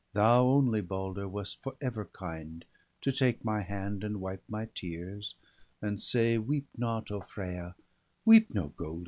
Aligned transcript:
Thou 0.13 0.45
only. 0.45 0.81
Balder, 0.81 1.27
wast 1.27 1.61
for 1.61 1.75
ever 1.79 2.05
kind, 2.05 2.65
To 3.01 3.11
take 3.11 3.45
my 3.45 3.61
hand, 3.61 4.03
and 4.03 4.19
wipe 4.19 4.41
my 4.49 4.67
tears, 4.73 5.35
and 5.79 6.01
say: 6.01 6.33
I 6.37 6.37
'JO 6.37 6.39
BALDER 6.39 6.39
DEAD. 6.39 6.47
Weep 6.47 6.67
not, 6.75 7.27
Freya, 7.29 7.75
weep 8.25 8.49
no 8.51 8.69
golde? 8.75 8.99